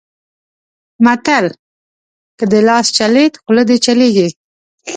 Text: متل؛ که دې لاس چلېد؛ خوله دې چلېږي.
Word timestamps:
متل؛ 1.03 1.45
که 2.37 2.45
دې 2.51 2.61
لاس 2.67 2.87
چلېد؛ 2.97 3.33
خوله 3.43 3.63
دې 3.69 3.77
چلېږي. 3.85 4.27